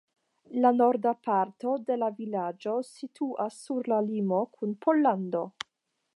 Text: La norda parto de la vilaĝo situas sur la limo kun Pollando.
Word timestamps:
La 0.61 0.69
norda 0.77 1.11
parto 1.27 1.73
de 1.89 1.97
la 2.05 2.09
vilaĝo 2.21 2.75
situas 2.89 3.61
sur 3.67 3.93
la 3.95 4.01
limo 4.09 4.43
kun 4.57 4.77
Pollando. 4.87 5.47